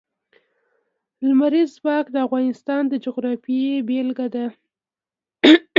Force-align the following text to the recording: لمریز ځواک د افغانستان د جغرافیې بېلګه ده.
لمریز 1.27 1.69
ځواک 1.77 2.05
د 2.11 2.17
افغانستان 2.27 2.81
د 2.87 2.93
جغرافیې 3.03 3.73
بېلګه 3.87 4.27
ده. 4.35 4.45